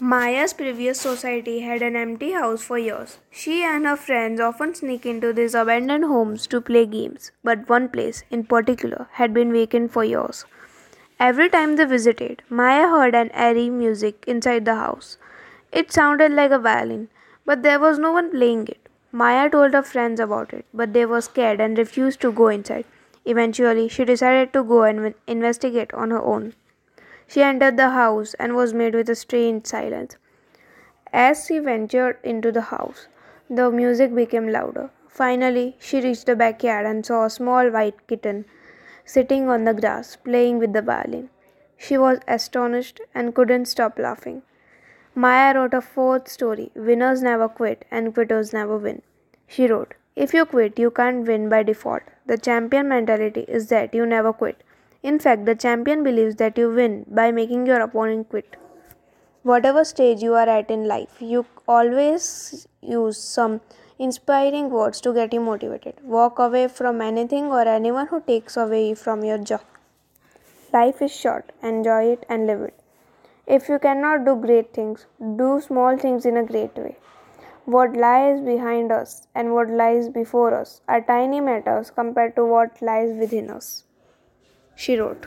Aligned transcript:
Maya's 0.00 0.52
previous 0.52 1.00
society 1.00 1.60
had 1.60 1.80
an 1.80 1.94
empty 1.94 2.32
house 2.32 2.60
for 2.60 2.76
years. 2.76 3.20
She 3.30 3.62
and 3.62 3.86
her 3.86 3.94
friends 3.94 4.40
often 4.40 4.74
sneak 4.74 5.06
into 5.06 5.32
these 5.32 5.54
abandoned 5.54 6.06
homes 6.06 6.48
to 6.48 6.60
play 6.60 6.84
games, 6.84 7.30
but 7.44 7.68
one 7.68 7.88
place, 7.88 8.24
in 8.28 8.42
particular, 8.44 9.06
had 9.12 9.32
been 9.32 9.52
vacant 9.52 9.92
for 9.92 10.02
years. 10.02 10.46
Every 11.20 11.48
time 11.48 11.76
they 11.76 11.84
visited, 11.84 12.42
Maya 12.48 12.88
heard 12.88 13.14
an 13.14 13.30
airy 13.34 13.70
music 13.70 14.24
inside 14.26 14.64
the 14.64 14.74
house. 14.74 15.16
It 15.70 15.92
sounded 15.92 16.32
like 16.32 16.50
a 16.50 16.58
violin, 16.58 17.08
but 17.46 17.62
there 17.62 17.78
was 17.78 17.96
no 17.96 18.10
one 18.10 18.32
playing 18.32 18.66
it. 18.66 18.88
Maya 19.12 19.48
told 19.48 19.74
her 19.74 19.82
friends 19.82 20.18
about 20.18 20.52
it, 20.52 20.64
but 20.74 20.92
they 20.92 21.06
were 21.06 21.20
scared 21.20 21.60
and 21.60 21.78
refused 21.78 22.20
to 22.22 22.32
go 22.32 22.48
inside. 22.48 22.84
Eventually, 23.24 23.86
she 23.86 24.04
decided 24.04 24.52
to 24.54 24.64
go 24.64 24.82
and 24.82 25.14
investigate 25.28 25.94
on 25.94 26.10
her 26.10 26.20
own. 26.20 26.54
She 27.26 27.42
entered 27.42 27.76
the 27.76 27.90
house 27.90 28.34
and 28.34 28.54
was 28.54 28.74
met 28.74 28.94
with 28.94 29.08
a 29.08 29.14
strange 29.14 29.66
silence. 29.66 30.16
As 31.12 31.46
she 31.46 31.58
ventured 31.58 32.18
into 32.22 32.50
the 32.52 32.62
house, 32.62 33.08
the 33.48 33.70
music 33.70 34.14
became 34.14 34.48
louder. 34.48 34.90
Finally, 35.08 35.76
she 35.78 36.00
reached 36.00 36.26
the 36.26 36.34
backyard 36.34 36.86
and 36.86 37.06
saw 37.06 37.24
a 37.24 37.30
small 37.30 37.70
white 37.70 38.06
kitten 38.08 38.44
sitting 39.04 39.48
on 39.48 39.64
the 39.64 39.74
grass, 39.74 40.16
playing 40.16 40.58
with 40.58 40.72
the 40.72 40.82
violin. 40.82 41.30
She 41.76 41.96
was 41.98 42.18
astonished 42.26 43.00
and 43.14 43.34
couldn't 43.34 43.66
stop 43.66 43.98
laughing. 43.98 44.42
Maya 45.14 45.54
wrote 45.54 45.74
a 45.74 45.80
fourth 45.80 46.28
story 46.28 46.72
Winners 46.74 47.22
Never 47.22 47.48
Quit 47.48 47.84
and 47.90 48.12
Quitters 48.12 48.52
Never 48.52 48.76
Win. 48.76 49.02
She 49.46 49.68
wrote, 49.68 49.94
If 50.16 50.34
you 50.34 50.44
quit, 50.46 50.78
you 50.78 50.90
can't 50.90 51.26
win 51.26 51.48
by 51.48 51.62
default. 51.62 52.02
The 52.26 52.38
champion 52.38 52.88
mentality 52.88 53.44
is 53.46 53.68
that 53.68 53.94
you 53.94 54.06
never 54.06 54.32
quit. 54.32 54.62
In 55.10 55.18
fact, 55.18 55.44
the 55.44 55.54
champion 55.54 56.02
believes 56.02 56.36
that 56.36 56.56
you 56.56 56.70
win 56.70 57.04
by 57.06 57.30
making 57.30 57.66
your 57.66 57.80
opponent 57.82 58.30
quit. 58.30 58.56
Whatever 59.42 59.84
stage 59.84 60.22
you 60.22 60.32
are 60.32 60.48
at 60.48 60.70
in 60.70 60.88
life, 60.88 61.20
you 61.20 61.44
always 61.68 62.66
use 62.80 63.18
some 63.18 63.60
inspiring 63.98 64.70
words 64.70 65.02
to 65.02 65.12
get 65.12 65.34
you 65.34 65.42
motivated. 65.42 66.00
Walk 66.02 66.38
away 66.38 66.68
from 66.68 67.02
anything 67.02 67.52
or 67.58 67.68
anyone 67.68 68.06
who 68.06 68.22
takes 68.22 68.56
away 68.56 68.94
from 68.94 69.22
your 69.22 69.36
joy. 69.36 69.60
Life 70.72 71.02
is 71.02 71.14
short, 71.14 71.52
enjoy 71.62 72.04
it 72.12 72.24
and 72.30 72.46
live 72.46 72.62
it. 72.62 72.80
If 73.46 73.68
you 73.68 73.78
cannot 73.78 74.24
do 74.24 74.36
great 74.36 74.72
things, 74.72 75.04
do 75.36 75.60
small 75.60 75.98
things 75.98 76.24
in 76.24 76.38
a 76.38 76.46
great 76.46 76.74
way. 76.78 76.96
What 77.66 77.94
lies 77.94 78.40
behind 78.40 78.90
us 78.90 79.26
and 79.34 79.52
what 79.52 79.68
lies 79.68 80.08
before 80.08 80.54
us 80.54 80.80
are 80.88 81.02
tiny 81.02 81.42
matters 81.42 81.90
compared 81.90 82.36
to 82.36 82.46
what 82.46 82.80
lies 82.80 83.12
within 83.18 83.50
us 83.50 83.84
she 84.76 84.96
wrote. 84.96 85.26